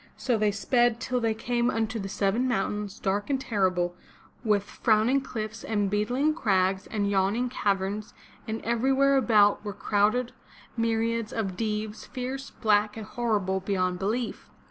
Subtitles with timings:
[0.17, 2.99] So they sped till they came 446 FROM THE TOWER WINDOW unto the Seven Mountains,
[2.99, 3.95] dark and terrible,
[4.43, 8.15] with frowning cliffs and beetling crags and yawning caverns,
[8.47, 10.31] and every where about were crowded
[10.75, 14.49] myr iads of Deevs, fierce, black and horrible beyond belief.